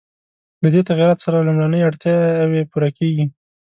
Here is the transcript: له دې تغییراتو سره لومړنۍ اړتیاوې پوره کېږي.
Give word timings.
له 0.63 0.67
دې 0.73 0.81
تغییراتو 0.89 1.23
سره 1.25 1.45
لومړنۍ 1.47 1.81
اړتیاوې 1.83 2.61
پوره 2.71 2.89
کېږي. 2.97 3.25